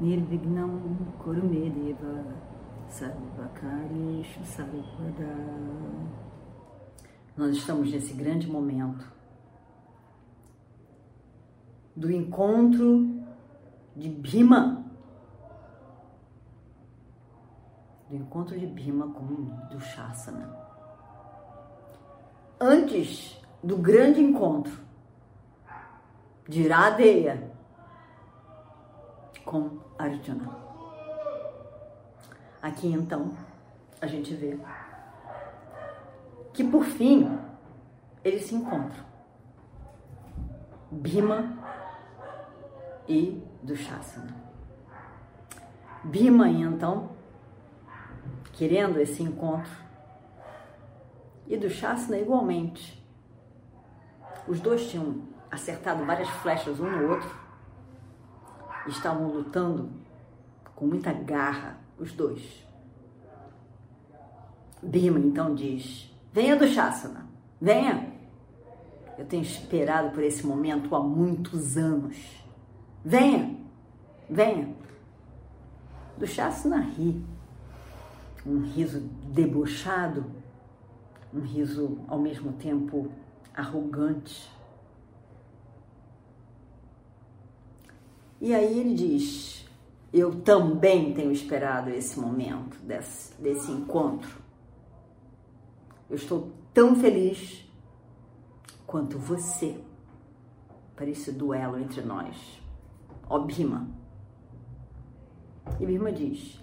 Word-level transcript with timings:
Nirvignam 0.00 0.96
Kurumedeva 1.18 2.24
Sarvakarishu 2.88 4.44
Sarvada 4.44 5.34
Nós 7.36 7.56
estamos 7.56 7.90
nesse 7.90 8.14
grande 8.14 8.46
momento 8.46 9.04
do 11.96 12.12
encontro 12.12 13.24
de 13.96 14.08
Bhima, 14.08 14.84
do 18.08 18.14
encontro 18.14 18.56
de 18.56 18.68
Bhima 18.68 19.08
com 19.08 19.26
do 19.68 19.80
Shasana. 19.80 20.56
Antes 22.60 23.42
do 23.64 23.76
grande 23.76 24.20
encontro 24.20 24.78
de 26.48 26.62
Iradeya 26.62 27.52
com 29.44 29.87
Arjuna. 29.98 30.48
Aqui 32.62 32.86
então 32.92 33.36
a 34.00 34.06
gente 34.06 34.34
vê 34.34 34.58
que 36.52 36.62
por 36.64 36.84
fim 36.84 37.38
eles 38.24 38.44
se 38.44 38.54
encontram. 38.54 39.04
Bhima 40.90 41.58
e 43.08 43.42
Dushasana. 43.62 44.34
Bhima 46.04 46.48
então, 46.48 47.10
querendo 48.52 49.00
esse 49.00 49.22
encontro, 49.22 49.70
e 51.46 51.56
Dushasana 51.56 52.18
igualmente. 52.18 53.02
Os 54.46 54.60
dois 54.60 54.88
tinham 54.90 55.22
acertado 55.50 56.04
várias 56.04 56.28
flechas 56.28 56.78
um 56.78 56.90
no 56.90 57.10
outro, 57.10 57.47
estavam 58.88 59.28
lutando 59.28 59.90
com 60.74 60.86
muita 60.86 61.12
garra, 61.12 61.78
os 61.98 62.12
dois. 62.12 62.66
Bhima 64.82 65.18
então 65.18 65.54
diz: 65.54 66.14
Venha 66.32 66.56
do 66.56 66.66
Shasana, 66.66 67.26
venha. 67.60 68.12
Eu 69.18 69.24
tenho 69.24 69.42
esperado 69.42 70.10
por 70.10 70.22
esse 70.22 70.46
momento 70.46 70.94
há 70.94 71.02
muitos 71.02 71.76
anos. 71.76 72.16
Venha, 73.04 73.56
venha. 74.30 74.72
Do 76.16 76.26
Shasana 76.26 76.80
ri, 76.80 77.20
um 78.46 78.60
riso 78.60 79.00
debochado, 79.32 80.24
um 81.34 81.40
riso 81.40 81.98
ao 82.06 82.18
mesmo 82.18 82.52
tempo 82.52 83.10
arrogante. 83.54 84.48
E 88.40 88.54
aí 88.54 88.78
ele 88.78 88.94
diz: 88.94 89.66
Eu 90.12 90.40
também 90.40 91.12
tenho 91.12 91.32
esperado 91.32 91.90
esse 91.90 92.18
momento, 92.18 92.76
desse, 92.82 93.34
desse 93.40 93.70
encontro. 93.70 94.38
Eu 96.08 96.16
estou 96.16 96.50
tão 96.72 96.94
feliz 96.96 97.64
quanto 98.86 99.18
você 99.18 99.78
para 100.94 101.06
esse 101.06 101.32
duelo 101.32 101.78
entre 101.78 102.00
nós. 102.00 102.36
Ó 103.28 103.40
Bhima. 103.40 103.88
E 105.80 105.84
Bhima 105.84 106.12
diz: 106.12 106.60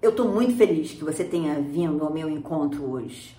Eu 0.00 0.10
estou 0.10 0.28
muito 0.28 0.56
feliz 0.56 0.92
que 0.92 1.04
você 1.04 1.24
tenha 1.24 1.60
vindo 1.60 2.04
ao 2.04 2.12
meu 2.12 2.28
encontro 2.30 2.88
hoje. 2.88 3.36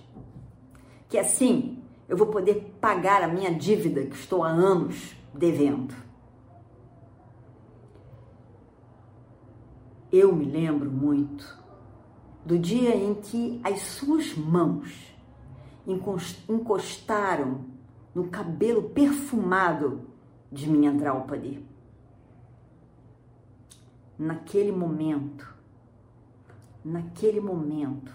Que 1.08 1.18
assim 1.18 1.82
eu 2.08 2.16
vou 2.16 2.26
poder 2.28 2.76
pagar 2.80 3.22
a 3.22 3.28
minha 3.28 3.52
dívida 3.52 4.04
que 4.04 4.14
estou 4.14 4.44
há 4.44 4.48
anos 4.48 5.15
devendo. 5.36 5.94
Eu 10.10 10.34
me 10.34 10.44
lembro 10.44 10.90
muito 10.90 11.58
do 12.44 12.58
dia 12.58 12.94
em 12.94 13.14
que 13.14 13.60
as 13.64 13.80
suas 13.80 14.34
mãos 14.36 15.14
encostaram 16.48 17.64
no 18.14 18.28
cabelo 18.28 18.90
perfumado 18.90 20.08
de 20.50 20.70
minha 20.70 20.92
Draupadi. 20.92 21.64
Naquele 24.18 24.72
momento, 24.72 25.54
naquele 26.84 27.40
momento, 27.40 28.12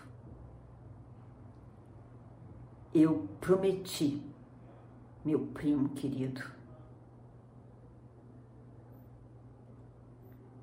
eu 2.94 3.28
prometi, 3.40 4.22
meu 5.24 5.40
primo 5.54 5.90
querido, 5.90 6.42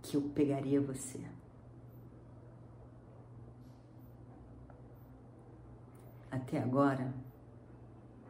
que 0.08 0.16
eu 0.16 0.22
pegaria 0.22 0.80
você. 0.80 1.20
Até 6.30 6.62
agora, 6.62 7.12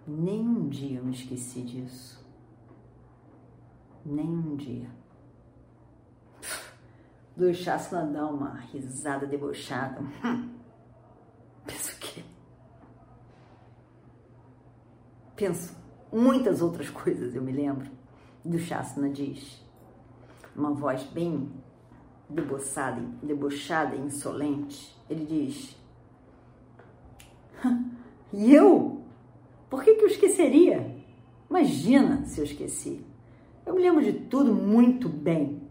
nem 0.06 0.40
um 0.40 0.68
dia 0.68 0.98
eu 0.98 1.04
me 1.04 1.12
esqueci 1.12 1.62
disso. 1.62 2.26
Nem 4.04 4.26
um 4.26 4.56
dia. 4.56 4.90
Do 7.36 7.52
Shasna 7.54 8.04
dá 8.04 8.26
uma 8.26 8.54
risada 8.54 9.26
debochada. 9.26 10.00
Penso 11.64 11.96
o 11.96 11.98
quê? 12.00 12.24
Penso 15.36 15.76
muitas 16.12 16.60
outras 16.62 16.90
coisas, 16.90 17.34
eu 17.34 17.42
me 17.42 17.52
lembro. 17.52 17.88
Do 18.44 18.58
Shasna 18.58 19.10
diz, 19.10 19.62
uma 20.56 20.72
voz 20.72 21.04
bem 21.04 21.48
debochada, 22.28 23.00
debochada 23.22 23.96
e 23.96 24.00
insolente. 24.00 24.96
Ele 25.08 25.24
diz: 25.24 25.76
E 28.32 28.54
eu? 28.54 29.02
Por 29.70 29.82
que, 29.82 29.94
que 29.94 30.02
eu 30.02 30.08
esqueceria? 30.08 30.96
Imagina 31.48 32.24
se 32.24 32.40
eu 32.40 32.44
esqueci. 32.44 33.04
Eu 33.64 33.74
me 33.74 33.80
lembro 33.80 34.02
de 34.02 34.12
tudo 34.12 34.52
muito 34.54 35.08
bem. 35.08 35.62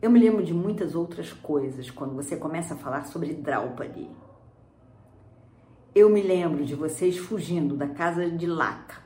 Eu 0.00 0.10
me 0.10 0.18
lembro 0.18 0.44
de 0.44 0.54
muitas 0.54 0.94
outras 0.94 1.32
coisas 1.32 1.90
quando 1.90 2.14
você 2.14 2.36
começa 2.36 2.74
a 2.74 2.76
falar 2.76 3.06
sobre 3.06 3.34
Draupadi. 3.34 4.08
Eu 5.94 6.08
me 6.08 6.22
lembro 6.22 6.64
de 6.64 6.74
vocês 6.74 7.18
fugindo 7.18 7.76
da 7.76 7.88
casa 7.88 8.30
de 8.30 8.46
Laca, 8.46 9.02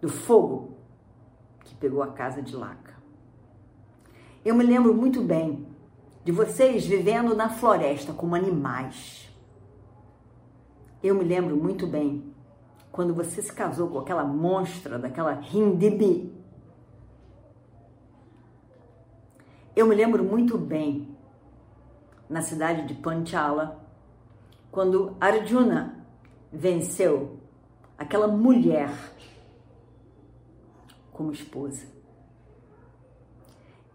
do 0.00 0.08
fogo 0.08 0.76
que 1.64 1.74
pegou 1.74 2.02
a 2.02 2.12
casa 2.12 2.42
de 2.42 2.54
Laca. 2.54 2.95
Eu 4.46 4.54
me 4.54 4.62
lembro 4.62 4.94
muito 4.94 5.20
bem 5.22 5.66
de 6.24 6.30
vocês 6.30 6.86
vivendo 6.86 7.34
na 7.34 7.48
floresta 7.48 8.12
como 8.12 8.36
animais. 8.36 9.28
Eu 11.02 11.16
me 11.16 11.24
lembro 11.24 11.56
muito 11.56 11.84
bem 11.84 12.32
quando 12.92 13.12
você 13.12 13.42
se 13.42 13.52
casou 13.52 13.88
com 13.88 13.98
aquela 13.98 14.22
monstra 14.22 15.00
daquela 15.00 15.42
Hindibi. 15.52 16.32
Eu 19.74 19.84
me 19.84 19.96
lembro 19.96 20.22
muito 20.22 20.56
bem 20.56 21.08
na 22.30 22.40
cidade 22.40 22.86
de 22.86 22.94
Panchala, 22.94 23.84
quando 24.70 25.16
Arjuna 25.20 26.06
venceu 26.52 27.40
aquela 27.98 28.28
mulher 28.28 28.92
como 31.10 31.32
esposa. 31.32 31.95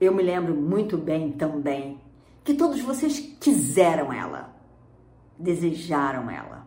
Eu 0.01 0.11
me 0.15 0.23
lembro 0.23 0.55
muito 0.55 0.97
bem 0.97 1.31
também 1.31 2.01
que 2.43 2.55
todos 2.55 2.81
vocês 2.81 3.19
quiseram 3.39 4.11
ela, 4.11 4.51
desejaram 5.37 6.27
ela. 6.27 6.65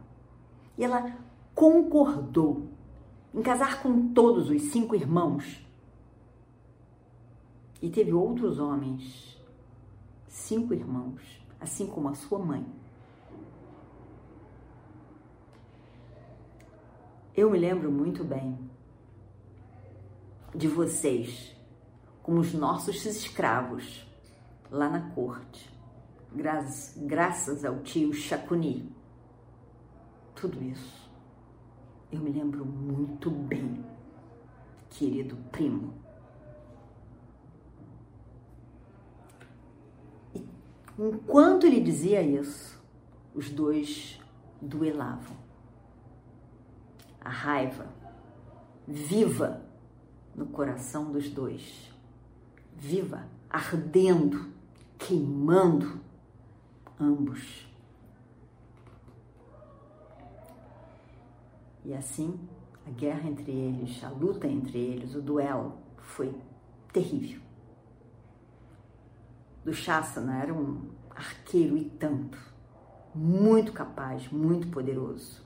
E 0.78 0.84
ela 0.84 1.18
concordou 1.52 2.68
em 3.34 3.42
casar 3.42 3.82
com 3.82 4.12
todos 4.12 4.48
os 4.48 4.62
cinco 4.70 4.94
irmãos. 4.94 5.66
E 7.82 7.90
teve 7.90 8.12
outros 8.12 8.60
homens, 8.60 9.36
cinco 10.28 10.72
irmãos, 10.72 11.44
assim 11.60 11.88
como 11.88 12.08
a 12.10 12.14
sua 12.14 12.38
mãe. 12.38 12.64
Eu 17.36 17.50
me 17.50 17.58
lembro 17.58 17.90
muito 17.90 18.22
bem 18.22 18.56
de 20.54 20.68
vocês 20.68 21.53
como 22.24 22.40
os 22.40 22.54
nossos 22.54 23.04
escravos 23.04 24.04
lá 24.70 24.88
na 24.88 25.10
corte, 25.10 25.70
graças 26.32 27.64
ao 27.64 27.80
tio 27.80 28.12
Chacuni. 28.14 28.90
Tudo 30.34 30.60
isso 30.64 31.04
eu 32.10 32.18
me 32.20 32.30
lembro 32.30 32.64
muito 32.64 33.30
bem, 33.30 33.84
querido 34.88 35.36
primo. 35.52 35.92
E 40.34 40.48
enquanto 40.98 41.66
ele 41.66 41.80
dizia 41.80 42.22
isso, 42.22 42.82
os 43.34 43.50
dois 43.50 44.18
duelavam. 44.62 45.36
A 47.20 47.28
raiva 47.28 47.86
viva 48.88 49.62
no 50.34 50.46
coração 50.46 51.12
dos 51.12 51.28
dois, 51.28 51.93
viva, 52.76 53.26
ardendo, 53.50 54.48
queimando 54.98 56.00
ambos. 56.98 57.68
E 61.84 61.92
assim, 61.92 62.38
a 62.86 62.90
guerra 62.90 63.28
entre 63.28 63.50
eles, 63.50 64.02
a 64.02 64.08
luta 64.08 64.46
entre 64.46 64.78
eles, 64.78 65.14
o 65.14 65.20
duelo 65.20 65.74
foi 65.98 66.34
terrível. 66.92 67.40
Do 69.64 69.72
Shasana 69.72 70.42
era 70.42 70.52
um 70.52 70.90
arqueiro 71.10 71.76
e 71.76 71.84
tanto, 71.84 72.38
muito 73.14 73.72
capaz, 73.72 74.28
muito 74.30 74.68
poderoso. 74.68 75.42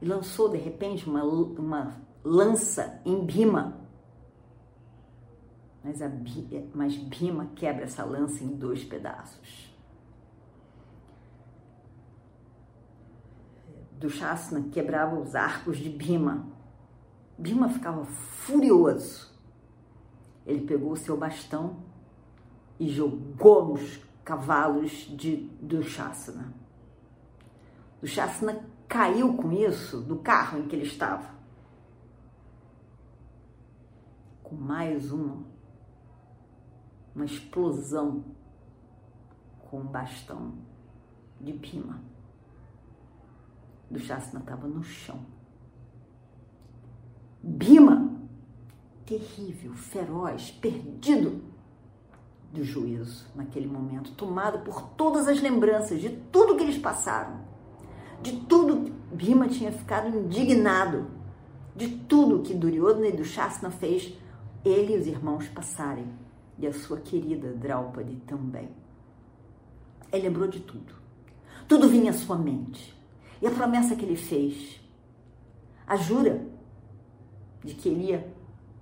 E 0.00 0.06
lançou 0.06 0.48
de 0.48 0.58
repente 0.58 1.08
uma, 1.08 1.22
uma 1.24 2.00
lança 2.22 3.00
em 3.04 3.24
Bhima. 3.24 3.83
Mas, 5.84 6.00
a, 6.00 6.10
mas 6.74 6.96
Bhima 6.96 7.50
quebra 7.54 7.84
essa 7.84 8.02
lança 8.02 8.42
em 8.42 8.56
dois 8.56 8.82
pedaços. 8.82 9.70
Dushasana 13.98 14.68
quebrava 14.70 15.20
os 15.20 15.34
arcos 15.34 15.76
de 15.76 15.90
Bhima. 15.90 16.46
Bhima 17.36 17.68
ficava 17.68 18.02
furioso. 18.06 19.30
Ele 20.46 20.62
pegou 20.62 20.92
o 20.92 20.96
seu 20.96 21.18
bastão 21.18 21.76
e 22.80 22.88
jogou 22.88 23.68
nos 23.68 24.00
cavalos 24.24 24.90
de 25.14 25.36
Dushasana. 25.60 26.52
Dushasana 28.00 28.64
caiu 28.88 29.34
com 29.34 29.52
isso 29.52 30.00
do 30.00 30.16
carro 30.16 30.58
em 30.58 30.66
que 30.66 30.76
ele 30.76 30.86
estava. 30.86 31.34
Com 34.42 34.54
mais 34.54 35.10
uma, 35.10 35.53
uma 37.14 37.24
explosão 37.24 38.24
com 39.70 39.80
o 39.80 39.84
bastão 39.84 40.54
de 41.40 41.52
Bhima 41.52 42.00
do 43.90 44.00
Shasna 44.00 44.40
estava 44.40 44.66
no 44.66 44.82
chão. 44.82 45.20
Bima, 47.42 48.10
terrível, 49.04 49.74
feroz, 49.74 50.50
perdido 50.50 51.42
do 52.52 52.64
juízo 52.64 53.26
naquele 53.34 53.66
momento, 53.66 54.12
tomado 54.12 54.60
por 54.60 54.82
todas 54.90 55.28
as 55.28 55.40
lembranças 55.40 56.00
de 56.00 56.10
tudo 56.10 56.56
que 56.56 56.62
eles 56.62 56.78
passaram, 56.78 57.40
de 58.22 58.40
tudo 58.46 58.92
Bima 59.12 59.48
tinha 59.48 59.70
ficado 59.70 60.08
indignado, 60.08 61.06
de 61.76 61.88
tudo 61.88 62.42
que 62.42 62.54
Duryodhana 62.54 63.08
e 63.08 63.16
Dushasna 63.16 63.70
fez 63.70 64.16
ele 64.64 64.94
e 64.94 64.98
os 64.98 65.06
irmãos 65.06 65.48
passarem, 65.48 66.06
e 66.58 66.66
a 66.66 66.72
sua 66.72 67.00
querida 67.00 67.52
Draupadi 67.52 68.16
também. 68.26 68.68
Ele 70.12 70.28
lembrou 70.28 70.48
de 70.48 70.60
tudo. 70.60 70.94
Tudo 71.66 71.88
vinha 71.88 72.10
à 72.10 72.14
sua 72.14 72.36
mente. 72.36 72.94
E 73.40 73.46
a 73.46 73.50
promessa 73.50 73.96
que 73.96 74.04
ele 74.04 74.16
fez, 74.16 74.80
a 75.86 75.96
jura 75.96 76.46
de 77.62 77.74
que 77.74 77.88
ele 77.88 78.10
ia 78.10 78.32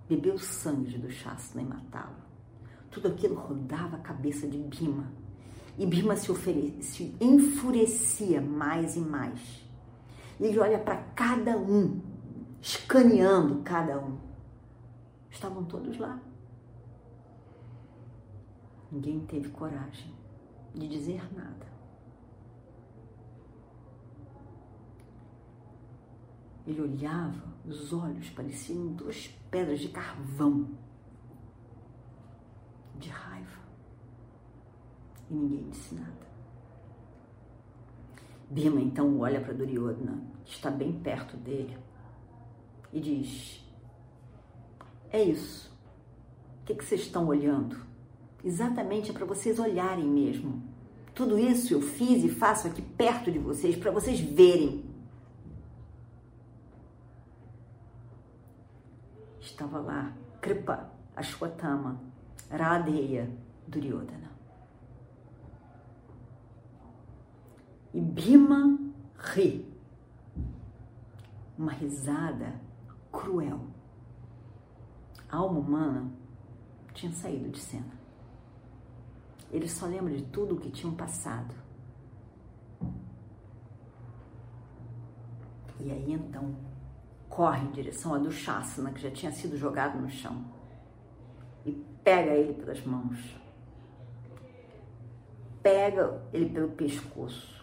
beber 0.08 0.34
o 0.34 0.38
sangue 0.38 0.98
do 0.98 1.10
Shasna 1.10 1.62
e 1.62 1.64
matá-lo. 1.64 2.16
Tudo 2.90 3.08
aquilo 3.08 3.34
rodava 3.34 3.96
a 3.96 4.00
cabeça 4.00 4.46
de 4.46 4.58
Bima. 4.58 5.10
E 5.78 5.86
Bima 5.86 6.14
se, 6.16 6.32
se 6.82 7.16
enfurecia 7.20 8.40
mais 8.40 8.96
e 8.96 9.00
mais. 9.00 9.40
E 10.38 10.44
ele 10.44 10.58
olha 10.58 10.78
para 10.78 10.96
cada 11.14 11.56
um, 11.56 12.00
escaneando 12.60 13.62
cada 13.62 13.98
um. 13.98 14.18
Estavam 15.30 15.64
todos 15.64 15.96
lá. 15.96 16.20
Ninguém 18.92 19.20
teve 19.20 19.48
coragem 19.48 20.12
de 20.74 20.86
dizer 20.86 21.34
nada. 21.34 21.66
Ele 26.66 26.82
olhava, 26.82 27.42
os 27.64 27.90
olhos 27.94 28.28
pareciam 28.28 28.88
duas 28.88 29.28
pedras 29.50 29.80
de 29.80 29.88
carvão, 29.88 30.68
de 32.96 33.08
raiva. 33.08 33.62
E 35.30 35.34
ninguém 35.34 35.70
disse 35.70 35.94
nada. 35.94 36.26
Bima 38.50 38.78
então 38.78 39.18
olha 39.20 39.40
para 39.40 39.54
Duryodhana, 39.54 40.22
que 40.44 40.52
está 40.52 40.70
bem 40.70 40.92
perto 41.00 41.38
dele, 41.38 41.78
e 42.92 43.00
diz: 43.00 43.66
É 45.10 45.22
isso. 45.22 45.72
O 46.60 46.64
que, 46.66 46.74
que 46.74 46.84
vocês 46.84 47.00
estão 47.00 47.26
olhando? 47.26 47.91
Exatamente 48.44 49.10
é 49.10 49.14
para 49.14 49.24
vocês 49.24 49.58
olharem 49.58 50.06
mesmo. 50.06 50.62
Tudo 51.14 51.38
isso 51.38 51.74
eu 51.74 51.80
fiz 51.80 52.24
e 52.24 52.28
faço 52.28 52.66
aqui 52.66 52.82
perto 52.82 53.30
de 53.30 53.38
vocês 53.38 53.76
para 53.76 53.90
vocês 53.90 54.18
verem 54.18 54.92
estava 59.52 59.78
lá 59.80 60.12
Kripa, 60.40 60.90
Ashwatthama, 61.14 62.00
Radheya, 62.50 63.30
Duryodhana. 63.66 64.32
E 67.94 68.00
Bhima 68.00 68.78
ri. 69.16 69.70
Uma 71.56 71.72
risada 71.72 72.60
cruel. 73.12 73.60
A 75.28 75.36
alma 75.36 75.60
humana 75.60 76.10
tinha 76.94 77.12
saído 77.12 77.50
de 77.50 77.60
cena. 77.60 78.01
Ele 79.52 79.68
só 79.68 79.86
lembra 79.86 80.16
de 80.16 80.22
tudo 80.24 80.54
o 80.54 80.58
que 80.58 80.70
tinham 80.70 80.94
passado. 80.94 81.54
E 85.78 85.90
aí 85.90 86.12
então 86.12 86.56
corre 87.28 87.66
em 87.66 87.70
direção 87.70 88.14
a 88.14 88.18
Dushasana, 88.18 88.92
que 88.92 89.00
já 89.00 89.10
tinha 89.10 89.32
sido 89.32 89.56
jogado 89.56 90.00
no 90.00 90.08
chão, 90.08 90.44
e 91.66 91.72
pega 92.02 92.32
ele 92.32 92.54
pelas 92.54 92.84
mãos. 92.84 93.18
Pega 95.62 96.22
ele 96.32 96.48
pelo 96.50 96.68
pescoço. 96.70 97.62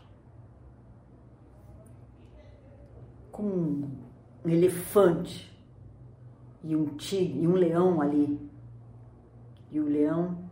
Como 3.31 3.89
um 4.43 4.49
elefante 4.49 5.57
e 6.63 6.75
um 6.75 6.97
tigre 6.97 7.41
e 7.41 7.47
um 7.47 7.53
leão 7.53 8.01
ali. 8.01 8.39
E 9.71 9.79
o 9.79 9.85
leão 9.85 10.48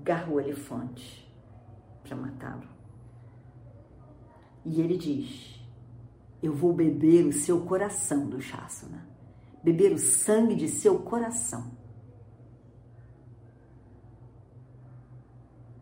agarra 0.00 0.32
o 0.32 0.40
elefante 0.40 1.30
para 2.02 2.16
matá-lo. 2.16 2.68
E 4.64 4.80
ele 4.80 4.96
diz: 4.96 5.60
eu 6.42 6.54
vou 6.54 6.72
beber 6.72 7.26
o 7.26 7.32
seu 7.32 7.64
coração 7.66 8.28
do 8.28 8.40
Shasana, 8.40 9.06
beber 9.62 9.92
o 9.92 9.98
sangue 9.98 10.54
de 10.54 10.68
seu 10.68 10.98
coração. 11.00 11.78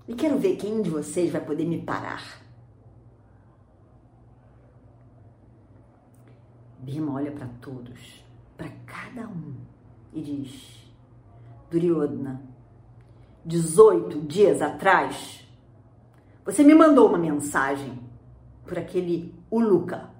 E 0.06 0.14
quero 0.14 0.38
ver 0.38 0.56
quem 0.56 0.82
de 0.82 0.90
vocês 0.90 1.30
vai 1.30 1.44
poder 1.44 1.66
me 1.66 1.82
parar. 1.82 2.42
Bima 6.80 7.12
olha 7.12 7.30
para 7.30 7.46
todos, 7.60 8.25
para 8.56 8.70
cada 8.87 9.28
um, 9.28 9.54
e 10.12 10.22
diz: 10.22 10.92
Duryodhana, 11.70 12.48
18 13.45 14.21
dias 14.23 14.61
atrás, 14.61 15.47
você 16.45 16.62
me 16.62 16.75
mandou 16.75 17.09
uma 17.09 17.18
mensagem 17.18 17.99
por 18.64 18.78
aquele 18.78 19.35
Uluka 19.50 20.18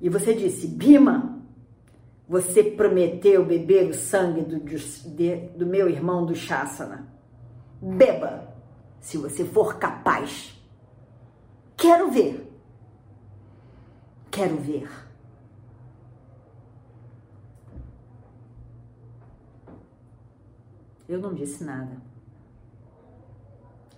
E 0.00 0.08
você 0.08 0.32
disse, 0.32 0.66
Bima, 0.66 1.40
você 2.28 2.62
prometeu 2.62 3.44
beber 3.44 3.90
o 3.90 3.94
sangue 3.94 4.42
do, 4.42 4.60
de, 4.60 5.36
do 5.56 5.66
meu 5.66 5.88
irmão 5.88 6.24
do 6.24 6.34
Shasana. 6.34 7.08
Beba, 7.80 8.54
se 9.00 9.16
você 9.16 9.44
for 9.44 9.78
capaz. 9.78 10.56
Quero 11.76 12.10
ver. 12.10 12.52
Quero 14.30 14.56
ver. 14.56 14.88
Eu 21.08 21.20
não 21.20 21.32
disse 21.32 21.64
nada. 21.64 21.96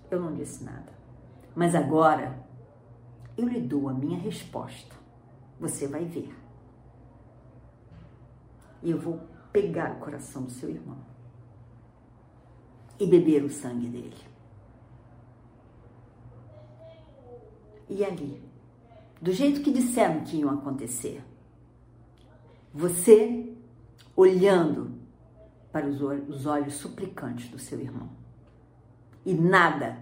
Eu 0.09 0.21
não 0.21 0.33
disse 0.33 0.63
nada. 0.63 0.93
Mas 1.53 1.75
agora 1.75 2.41
eu 3.37 3.47
lhe 3.47 3.59
dou 3.59 3.89
a 3.89 3.93
minha 3.93 4.17
resposta. 4.17 4.95
Você 5.59 5.87
vai 5.87 6.05
ver. 6.05 6.33
E 8.81 8.89
eu 8.89 8.97
vou 8.97 9.19
pegar 9.51 9.91
o 9.91 9.99
coração 9.99 10.43
do 10.43 10.51
seu 10.51 10.69
irmão 10.69 10.97
e 12.97 13.05
beber 13.05 13.43
o 13.43 13.49
sangue 13.49 13.87
dele. 13.87 14.17
E 17.89 18.05
ali, 18.05 18.41
do 19.21 19.33
jeito 19.33 19.61
que 19.61 19.71
disseram 19.71 20.23
que 20.23 20.37
iam 20.37 20.49
acontecer, 20.49 21.21
você 22.73 23.53
olhando 24.15 25.00
para 25.71 25.87
os 25.87 26.45
olhos 26.45 26.73
suplicantes 26.73 27.49
do 27.49 27.57
seu 27.57 27.79
irmão 27.79 28.09
e 29.25 29.33
nada 29.33 29.97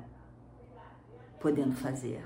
podendo 1.39 1.75
fazer, 1.75 2.25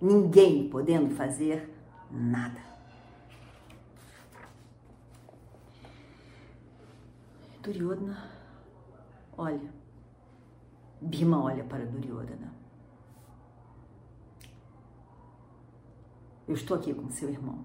ninguém 0.00 0.68
podendo 0.68 1.14
fazer 1.14 1.72
nada. 2.10 2.66
Duryodhana 7.62 8.38
olha, 9.36 9.72
Bhima 11.00 11.42
olha 11.42 11.62
para 11.64 11.86
Duryodhana. 11.86 12.52
Eu 16.46 16.54
estou 16.54 16.76
aqui 16.76 16.92
com 16.92 17.08
seu 17.10 17.28
irmão. 17.28 17.64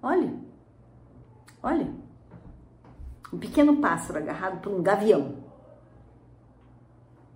Olha, 0.00 0.32
olha, 1.62 1.92
um 3.32 3.38
pequeno 3.38 3.76
pássaro 3.78 4.18
agarrado 4.18 4.60
por 4.60 4.72
um 4.72 4.82
gavião. 4.82 5.36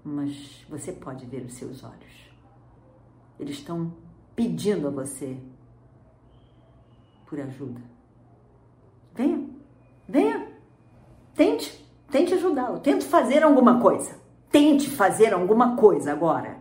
Mas 0.05 0.65
você 0.69 0.93
pode 0.93 1.25
ver 1.27 1.45
os 1.45 1.55
seus 1.55 1.83
olhos. 1.83 2.31
Eles 3.41 3.57
estão 3.57 3.93
pedindo 4.35 4.87
a 4.87 4.91
você 4.91 5.39
por 7.27 7.41
ajuda. 7.41 7.81
Venha, 9.15 9.49
venha, 10.07 10.53
tente, 11.35 11.85
tente 12.11 12.35
ajudá-lo, 12.35 12.79
tente 12.81 13.05
fazer 13.07 13.43
alguma 13.43 13.81
coisa. 13.81 14.21
Tente 14.51 14.89
fazer 14.91 15.33
alguma 15.35 15.77
coisa 15.77 16.13
agora. 16.13 16.59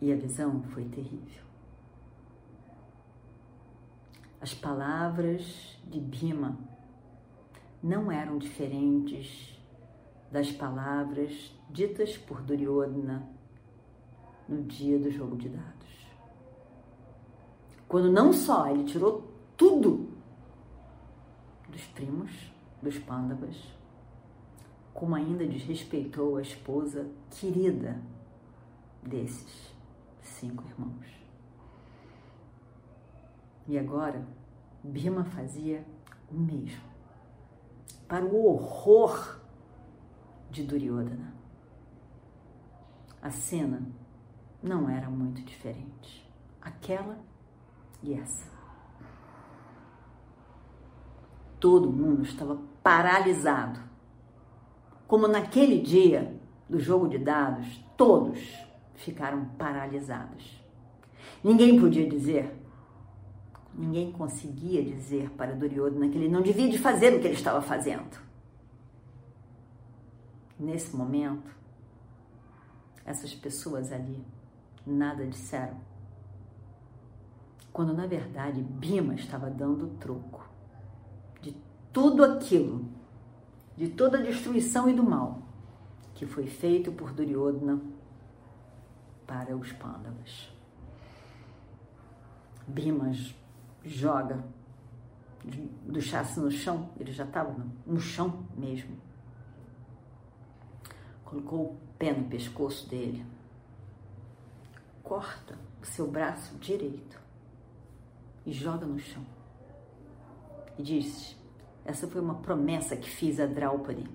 E 0.00 0.12
a 0.12 0.16
visão 0.16 0.62
foi 0.72 0.84
terrível. 0.84 1.44
As 4.44 4.52
palavras 4.52 5.74
de 5.86 5.98
Bima 5.98 6.58
não 7.82 8.12
eram 8.12 8.36
diferentes 8.36 9.58
das 10.30 10.52
palavras 10.52 11.50
ditas 11.70 12.18
por 12.18 12.42
Duryodhana 12.42 13.26
no 14.46 14.62
dia 14.64 14.98
do 14.98 15.10
jogo 15.10 15.34
de 15.38 15.48
dados. 15.48 16.06
Quando 17.88 18.12
não 18.12 18.34
só 18.34 18.68
ele 18.68 18.84
tirou 18.84 19.32
tudo 19.56 20.10
dos 21.70 21.86
primos, 21.94 22.30
dos 22.82 22.98
pândavas, 22.98 23.56
como 24.92 25.14
ainda 25.14 25.46
desrespeitou 25.46 26.36
a 26.36 26.42
esposa 26.42 27.08
querida 27.30 27.98
desses 29.02 29.74
cinco 30.20 30.64
irmãos. 30.68 31.23
E 33.66 33.78
agora, 33.78 34.26
Bima 34.82 35.24
fazia 35.24 35.84
o 36.30 36.34
mesmo. 36.34 36.82
Para 38.06 38.24
o 38.24 38.46
horror 38.46 39.40
de 40.50 40.62
Duryodhana. 40.62 41.34
A 43.22 43.30
cena 43.30 43.82
não 44.62 44.88
era 44.88 45.08
muito 45.08 45.42
diferente. 45.42 46.30
Aquela 46.60 47.18
e 48.02 48.12
essa. 48.12 48.52
Todo 51.58 51.90
mundo 51.90 52.22
estava 52.22 52.58
paralisado. 52.82 53.80
Como 55.08 55.26
naquele 55.26 55.80
dia 55.80 56.38
do 56.68 56.78
jogo 56.78 57.08
de 57.08 57.16
dados, 57.16 57.82
todos 57.96 58.38
ficaram 58.94 59.46
paralisados. 59.56 60.62
Ninguém 61.42 61.80
podia 61.80 62.06
dizer 62.06 62.63
Ninguém 63.76 64.12
conseguia 64.12 64.84
dizer 64.84 65.30
para 65.30 65.54
Duryodhana 65.54 66.08
que 66.08 66.16
ele 66.16 66.28
não 66.28 66.42
devia 66.42 66.68
de 66.68 66.78
fazer 66.78 67.14
o 67.14 67.20
que 67.20 67.26
ele 67.26 67.34
estava 67.34 67.60
fazendo. 67.60 68.18
Nesse 70.58 70.94
momento, 70.94 71.50
essas 73.04 73.34
pessoas 73.34 73.90
ali 73.90 74.24
nada 74.86 75.26
disseram. 75.26 75.76
Quando 77.72 77.92
na 77.92 78.06
verdade 78.06 78.62
Bima 78.62 79.14
estava 79.14 79.50
dando 79.50 79.88
troco 79.98 80.48
de 81.42 81.56
tudo 81.92 82.24
aquilo, 82.24 82.88
de 83.76 83.88
toda 83.88 84.18
a 84.18 84.22
destruição 84.22 84.88
e 84.88 84.94
do 84.94 85.02
mal 85.02 85.42
que 86.14 86.24
foi 86.24 86.46
feito 86.46 86.92
por 86.92 87.12
Duryodhana 87.12 87.80
para 89.26 89.56
os 89.56 89.72
Pandavas. 89.72 90.48
Bimas 92.66 93.34
joga 93.84 94.44
do 95.44 96.00
chassi 96.00 96.40
no 96.40 96.50
chão, 96.50 96.90
ele 96.98 97.12
já 97.12 97.24
estava 97.24 97.54
no, 97.86 98.00
chão 98.00 98.46
mesmo. 98.56 98.96
Colocou 101.24 101.72
o 101.72 101.78
pé 101.98 102.12
no 102.12 102.28
pescoço 102.28 102.88
dele, 102.88 103.24
corta 105.02 105.58
o 105.82 105.86
seu 105.86 106.10
braço 106.10 106.56
direito 106.56 107.20
e 108.46 108.52
joga 108.52 108.86
no 108.86 108.98
chão. 108.98 109.24
E 110.78 110.82
diz: 110.82 111.36
Essa 111.84 112.08
foi 112.08 112.20
uma 112.20 112.36
promessa 112.36 112.96
que 112.96 113.08
fiz 113.08 113.38
a 113.38 113.46
Draupadi. 113.46 114.08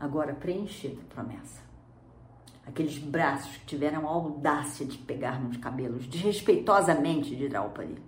Agora 0.00 0.34
preenchida 0.34 1.00
a 1.02 1.14
promessa 1.14 1.69
aqueles 2.70 2.98
braços 2.98 3.56
que 3.58 3.66
tiveram 3.66 4.06
a 4.06 4.10
audácia 4.10 4.86
de 4.86 4.96
pegar 4.98 5.40
nos 5.40 5.56
cabelos 5.56 6.06
desrespeitosamente 6.06 7.36
de 7.36 7.48
Draupadi, 7.48 8.00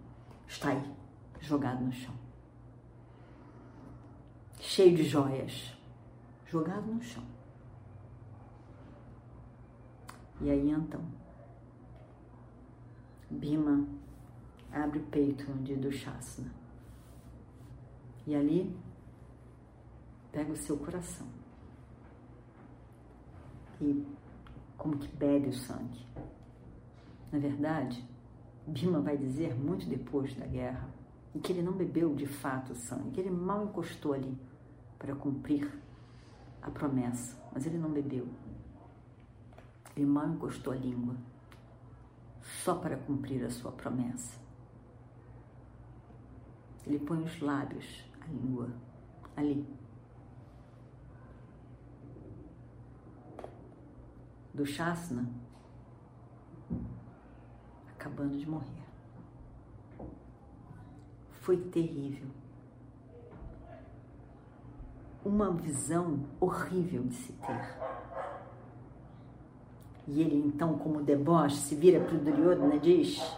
está 0.47 0.71
aí, 0.71 0.83
jogado 1.41 1.85
no 1.85 1.93
chão. 1.93 2.15
Cheio 4.59 4.97
de 4.97 5.05
joias, 5.05 5.77
jogado 6.47 6.87
no 6.87 7.03
chão. 7.03 7.25
E 10.41 10.51
aí 10.51 10.71
então, 10.71 11.03
Bima 13.31 13.87
abre 14.73 14.99
o 14.99 15.03
peito 15.03 15.53
de 15.59 15.77
Dushasana. 15.77 16.53
E 18.27 18.35
ali 18.35 18.75
pega 20.31 20.53
o 20.53 20.57
seu 20.57 20.77
coração 20.79 21.27
e 23.83 24.07
como 24.83 24.99
que 24.99 25.07
bebe 25.07 25.47
o 25.47 25.53
sangue. 25.53 26.05
Na 27.31 27.39
verdade, 27.39 28.05
Bima 28.67 29.01
vai 29.01 29.17
dizer 29.17 29.55
muito 29.55 29.89
depois 29.89 30.35
da 30.35 30.45
guerra 30.45 30.89
que 31.41 31.53
ele 31.53 31.63
não 31.63 31.73
bebeu 31.73 32.13
de 32.17 32.27
fato 32.27 32.73
o 32.73 32.75
sangue, 32.75 33.13
que 33.13 33.21
ele 33.21 33.31
mal 33.31 33.63
encostou 33.63 34.13
ali 34.13 34.37
para 34.99 35.15
cumprir 35.15 35.73
a 36.61 36.69
promessa, 36.69 37.41
mas 37.55 37.65
ele 37.65 37.79
não 37.79 37.91
bebeu. 37.93 38.27
Ele 39.97 40.05
mal 40.05 40.29
encostou 40.29 40.73
a 40.73 40.77
língua 40.77 41.15
só 42.43 42.75
para 42.75 42.97
cumprir 42.97 43.45
a 43.45 43.51
sua 43.51 43.71
promessa. 43.71 44.37
Ele 46.85 46.99
põe 46.99 47.23
os 47.23 47.41
lábios, 47.41 48.05
a 48.21 48.27
língua, 48.27 48.69
ali, 49.37 49.65
do 54.55 54.67
Shasna 54.67 55.27
acabando 58.03 58.37
de 58.37 58.49
morrer. 58.49 58.67
Foi 61.31 61.57
terrível. 61.57 62.29
Uma 65.25 65.53
visão 65.53 66.21
horrível 66.41 67.05
de 67.05 67.15
se 67.15 67.33
ter. 67.33 67.79
E 70.09 70.21
ele 70.21 70.37
então, 70.37 70.77
como 70.79 71.01
deboche, 71.03 71.57
se 71.57 71.77
vira 71.77 72.01
para 72.01 72.17
o 72.17 72.19
Duryodhana 72.19 72.75
e 72.75 72.81
diz: 72.81 73.37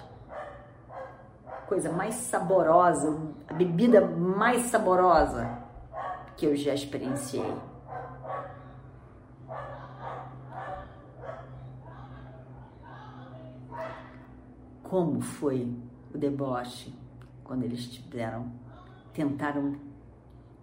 coisa 1.67 1.93
mais 1.93 2.15
saborosa, 2.15 3.19
a 3.47 3.53
bebida 3.53 4.01
mais 4.01 4.63
saborosa 4.63 5.59
que 6.37 6.47
eu 6.47 6.57
já 6.57 6.73
experienciei. 6.73 7.55
Como 14.95 15.21
foi 15.21 15.77
o 16.15 16.17
deboche 16.17 16.95
quando 17.43 17.65
eles 17.65 17.85
tiveram 17.89 18.49
tentaram 19.13 19.75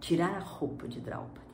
tirar 0.00 0.36
a 0.36 0.38
roupa 0.38 0.88
de 0.88 1.00
Draupadi. 1.00 1.46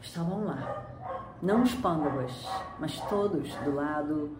Estavam 0.00 0.46
lá, 0.46 0.86
não 1.42 1.62
os 1.62 1.74
Pandavas, 1.74 2.48
mas 2.78 2.98
todos 3.10 3.54
do 3.56 3.74
lado 3.74 4.34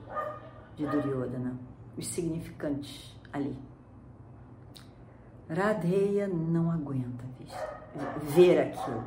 de 0.75 0.87
Duryodhana, 0.87 1.59
os 1.99 2.07
significantes 2.07 3.15
ali. 3.35 3.63
Radeya 5.47 6.27
não 6.27 6.71
aguenta 6.71 7.25
ver 8.23 8.61
aquilo. 8.61 9.05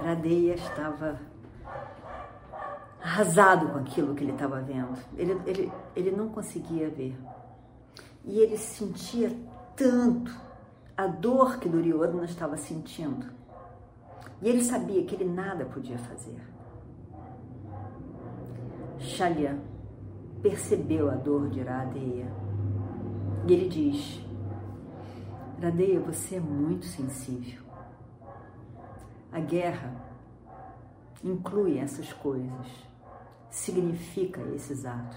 Radeya 0.00 0.54
estava 0.54 1.33
arrasado 3.04 3.68
com 3.68 3.78
aquilo 3.78 4.14
que 4.14 4.24
ele 4.24 4.32
estava 4.32 4.62
vendo. 4.62 4.98
Ele, 5.14 5.38
ele, 5.46 5.72
ele 5.94 6.10
não 6.10 6.30
conseguia 6.30 6.88
ver. 6.88 7.14
E 8.24 8.38
ele 8.38 8.56
sentia 8.56 9.30
tanto 9.76 10.34
a 10.96 11.06
dor 11.06 11.58
que 11.58 11.68
Duryodhana 11.68 12.24
estava 12.24 12.56
sentindo. 12.56 13.26
E 14.40 14.48
ele 14.48 14.64
sabia 14.64 15.04
que 15.04 15.14
ele 15.14 15.26
nada 15.26 15.66
podia 15.66 15.98
fazer. 15.98 16.40
Shalya 18.98 19.58
percebeu 20.40 21.10
a 21.10 21.14
dor 21.14 21.50
de 21.50 21.60
Radeya. 21.60 22.32
E 23.46 23.52
ele 23.52 23.68
diz: 23.68 24.24
Radeya, 25.60 26.00
você 26.00 26.36
é 26.36 26.40
muito 26.40 26.86
sensível. 26.86 27.62
A 29.30 29.40
guerra 29.40 29.92
inclui 31.22 31.78
essas 31.78 32.10
coisas, 32.12 32.84
significa 33.54 34.40
esses 34.52 34.84
atos. 34.84 35.16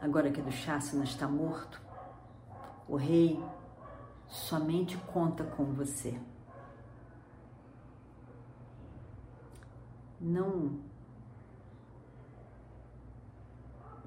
Agora 0.00 0.30
que 0.30 0.40
Dushasana 0.40 1.02
está 1.02 1.26
morto, 1.26 1.82
o 2.88 2.94
rei 2.94 3.42
somente 4.28 4.96
conta 4.98 5.42
com 5.42 5.64
você. 5.64 6.18
Não 10.20 10.78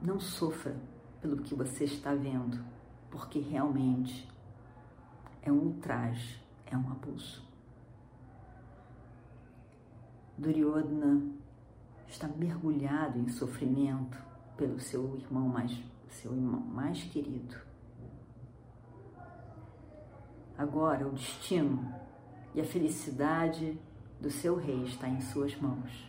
não 0.01 0.20
sofra 0.20 0.74
pelo 1.20 1.38
que 1.38 1.53
você 1.53 1.84
está 1.84 2.13
vendo, 2.13 2.63
porque 3.12 3.39
realmente 3.39 4.29
é 5.41 5.51
um 5.51 5.58
ultraje, 5.58 6.41
é 6.65 6.77
um 6.77 6.89
abuso. 6.91 7.47
Duryodhana 10.38 11.22
está 12.08 12.27
mergulhado 12.27 13.20
em 13.20 13.27
sofrimento 13.27 14.17
pelo 14.56 14.79
seu 14.79 15.15
irmão 15.15 15.48
mais, 15.48 15.75
seu 16.10 16.34
irmão 16.34 16.60
mais 16.60 17.03
querido. 17.03 17.56
Agora 20.58 21.08
o 21.08 21.12
destino 21.12 21.94
e 22.53 22.62
a 22.62 22.65
felicidade 22.65 23.79
do 24.20 24.32
seu 24.32 24.56
rei 24.56 24.84
está 24.84 25.08
em 25.08 25.22
suas 25.22 25.56
mãos. 25.56 26.08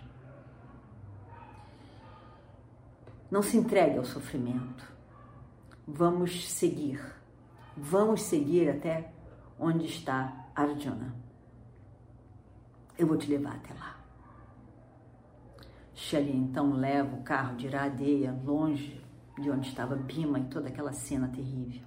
Não 3.30 3.42
se 3.42 3.58
entregue 3.58 3.99
ao 3.99 4.04
sofrimento. 4.04 4.90
Vamos 5.87 6.50
seguir. 6.50 7.00
Vamos 7.76 8.23
seguir 8.23 8.70
até 8.70 9.12
onde 9.58 9.85
está 9.87 10.47
Arjuna. 10.54 11.14
Eu 12.97 13.06
vou 13.06 13.18
te 13.18 13.28
levar 13.28 13.56
até 13.56 13.75
lá. 13.75 13.98
Shelley 15.99 16.37
então 16.37 16.75
leva 16.75 17.16
o 17.16 17.22
carro 17.25 17.57
de 17.57 17.66
Iradeia 17.66 18.33
longe 18.44 19.05
de 19.37 19.51
onde 19.51 19.68
estava 19.68 19.96
Bima 19.96 20.38
e 20.38 20.44
toda 20.44 20.68
aquela 20.68 20.92
cena 20.92 21.27
terrível. 21.27 21.83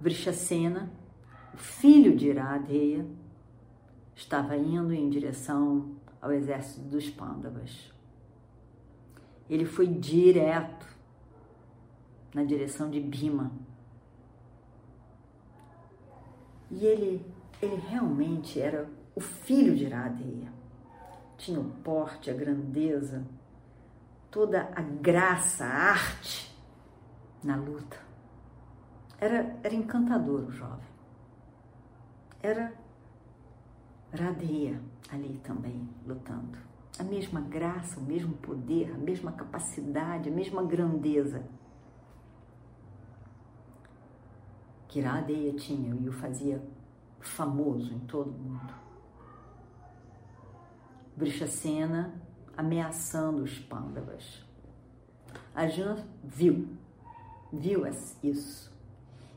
Vrishasena, 0.00 0.90
o 1.54 1.56
filho 1.56 2.16
de 2.16 2.26
Iradeia, 2.26 3.06
estava 4.16 4.56
indo 4.56 4.92
em 4.92 5.08
direção 5.08 5.94
ao 6.20 6.32
exército 6.32 6.80
dos 6.88 7.08
Pandavas. 7.08 7.92
Ele 9.48 9.64
foi 9.64 9.86
direto 9.86 10.88
na 12.34 12.42
direção 12.42 12.90
de 12.90 12.98
Bima. 12.98 13.52
E 16.68 16.84
ele, 16.84 17.24
ele 17.62 17.76
realmente 17.76 18.60
era 18.60 18.90
o 19.14 19.20
filho 19.20 19.76
de 19.76 19.84
Iradeia 19.84 20.55
tinha 21.36 21.60
o 21.60 21.70
porte, 21.82 22.30
a 22.30 22.34
grandeza, 22.34 23.24
toda 24.30 24.70
a 24.74 24.82
graça, 24.82 25.64
a 25.64 25.90
arte 25.90 26.54
na 27.42 27.56
luta. 27.56 27.96
Era, 29.18 29.56
era 29.62 29.74
encantador 29.74 30.42
o 30.42 30.50
jovem. 30.50 30.86
Era 32.42 32.72
Radeia 34.12 34.80
ali 35.10 35.38
também 35.42 35.88
lutando. 36.06 36.58
A 36.98 37.02
mesma 37.02 37.40
graça, 37.40 38.00
o 38.00 38.02
mesmo 38.02 38.34
poder, 38.34 38.92
a 38.92 38.98
mesma 38.98 39.32
capacidade, 39.32 40.28
a 40.28 40.32
mesma 40.32 40.62
grandeza 40.62 41.44
que 44.88 45.00
Radeia 45.00 45.52
tinha 45.52 45.94
e 45.94 46.08
o 46.08 46.12
fazia 46.12 46.62
famoso 47.20 47.92
em 47.92 47.98
todo 48.00 48.30
o 48.30 48.38
mundo. 48.38 48.85
Vrishasena 51.16 52.14
ameaçando 52.56 53.42
os 53.42 53.58
Pandavas. 53.58 54.44
Arjuna 55.54 56.06
viu, 56.22 56.68
viu 57.52 57.84
isso 58.22 58.70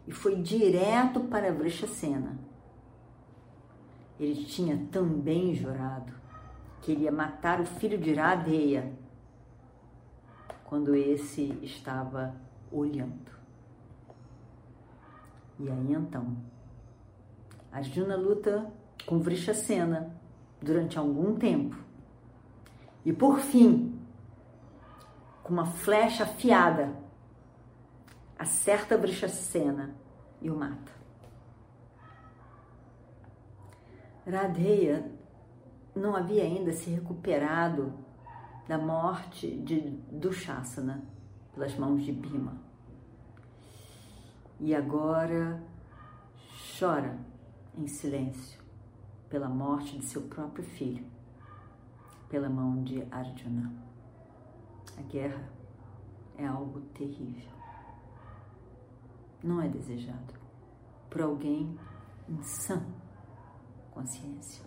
e 0.05 0.11
foi 0.11 0.41
direto 0.41 1.21
para 1.21 1.53
Vrishasena. 1.53 2.37
Ele 4.19 4.43
tinha 4.43 4.77
também 4.91 5.55
jurado 5.55 6.11
que 6.81 6.91
ele 6.91 7.03
ia 7.03 7.11
matar 7.11 7.61
o 7.61 7.65
filho 7.65 7.97
de 7.97 8.09
Iradeya 8.09 8.91
quando 10.65 10.93
esse 10.93 11.57
estava 11.63 12.35
olhando. 12.71 13.31
E 15.57 15.69
aí 15.69 15.93
então, 15.93 16.35
Arjuna 17.71 18.17
luta 18.17 18.71
com 19.05 19.19
Vrishasena 19.19 20.18
durante 20.61 20.97
algum 20.97 21.35
tempo. 21.35 21.75
E 23.05 23.13
por 23.13 23.39
fim, 23.39 23.99
com 25.43 25.53
uma 25.53 25.65
flecha 25.65 26.23
afiada, 26.23 26.93
acerta 28.37 28.97
Vrishasena 28.97 29.95
e 30.41 30.49
o 30.49 30.55
mata. 30.55 30.91
Radeya 34.29 35.11
não 35.95 36.15
havia 36.15 36.43
ainda 36.43 36.71
se 36.71 36.89
recuperado 36.89 37.93
da 38.67 38.77
morte 38.77 39.49
de 39.57 39.79
Dushasana 40.11 41.03
pelas 41.53 41.75
mãos 41.75 42.03
de 42.03 42.11
Bhima. 42.11 42.61
E 44.59 44.75
agora 44.75 45.63
chora 46.77 47.17
em 47.75 47.87
silêncio 47.87 48.59
pela 49.29 49.47
morte 49.47 49.97
de 49.97 50.05
seu 50.05 50.23
próprio 50.23 50.63
filho, 50.63 51.05
pela 52.29 52.49
mão 52.49 52.83
de 52.83 53.01
Arjuna. 53.11 53.71
A 54.97 55.01
guerra 55.03 55.49
é 56.37 56.45
algo 56.45 56.81
terrível. 56.93 57.49
Não 59.43 59.61
é 59.61 59.69
desejado 59.69 60.33
por 61.09 61.21
alguém 61.21 61.77
em 62.27 62.41
sã 62.43 62.83
consciência. 63.91 64.65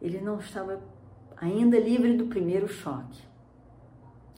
Ele 0.00 0.20
não 0.20 0.38
estava 0.38 0.82
ainda 1.36 1.78
livre 1.78 2.16
do 2.16 2.26
primeiro 2.26 2.68
choque. 2.68 3.22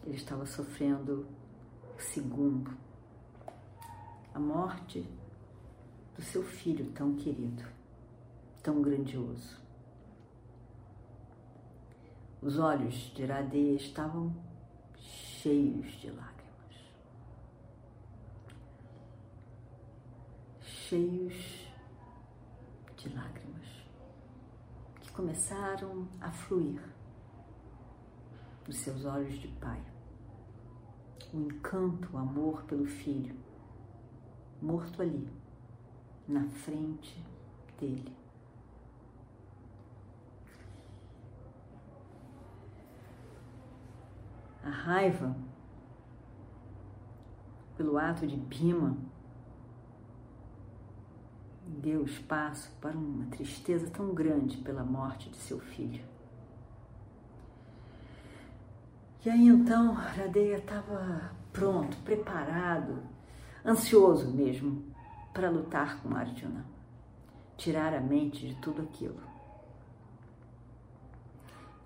Ele 0.05 0.17
estava 0.17 0.47
sofrendo 0.47 1.27
o 1.97 2.01
segundo. 2.01 2.71
A 4.33 4.39
morte 4.39 5.09
do 6.17 6.23
seu 6.23 6.43
filho 6.43 6.91
tão 6.93 7.15
querido, 7.15 7.63
tão 8.63 8.81
grandioso. 8.81 9.61
Os 12.41 12.59
olhos 12.59 12.95
de 13.15 13.23
Iradeia 13.23 13.77
estavam 13.77 14.35
cheios 14.99 15.87
de 16.01 16.11
lágrimas. 16.11 16.35
Cheios 20.63 21.69
de 22.97 23.09
lágrimas 23.11 23.67
que 25.01 25.13
começaram 25.13 26.09
a 26.21 26.31
fluir 26.31 26.83
dos 28.65 28.77
seus 28.79 29.05
olhos 29.05 29.39
de 29.39 29.49
pai. 29.49 29.83
O 31.35 31.41
encanto, 31.41 32.09
o 32.15 32.19
amor 32.19 32.63
pelo 32.63 32.87
filho, 32.87 33.37
morto 34.63 35.03
ali 35.03 35.46
na 36.29 36.45
frente 36.49 37.25
dele. 37.81 38.17
a 44.67 44.71
raiva 44.71 45.37
pelo 47.77 47.97
ato 47.97 48.27
de 48.27 48.37
Bima 48.37 48.97
deu 51.65 52.05
espaço 52.05 52.73
para 52.81 52.97
uma 52.97 53.27
tristeza 53.27 53.89
tão 53.89 54.13
grande 54.13 54.57
pela 54.59 54.83
morte 54.83 55.31
de 55.31 55.37
seu 55.37 55.61
filho. 55.61 56.05
E 59.25 59.31
aí 59.31 59.47
então 59.47 59.93
Radeya 59.93 60.59
estava 60.59 61.31
pronto, 61.53 61.97
preparado, 61.99 63.03
ansioso 63.65 64.33
mesmo 64.33 64.83
para 65.37 65.51
lutar 65.51 66.01
com 66.01 66.17
Arjuna, 66.17 66.65
tirar 67.59 67.93
a 67.93 68.01
mente 68.01 68.49
de 68.49 68.55
tudo 68.55 68.81
aquilo. 68.81 69.21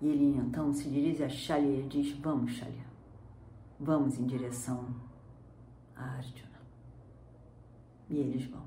E 0.01 0.07
ele 0.07 0.37
então 0.37 0.73
se 0.73 0.89
dirige 0.89 1.21
a 1.21 1.27
Shalya 1.27 1.81
e 1.81 1.83
diz: 1.83 2.17
Vamos, 2.17 2.53
Shalya, 2.53 2.85
vamos 3.77 4.17
em 4.17 4.25
direção 4.25 4.85
a 5.97 6.01
Arjuna. 6.01 6.61
E 8.09 8.19
eles 8.19 8.45
vão. 8.45 8.61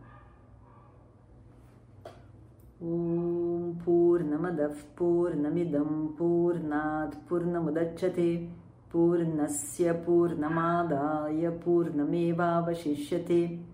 Om 2.83 3.79
Purnamadav 3.83 4.77
Purnamidam 4.94 6.12
Purnat 6.18 7.16
Purnamudachyate 7.27 8.51
Purnasya 8.90 9.94
Purnamadaya 9.94 11.53
Purnamevavashishyate 11.53 13.73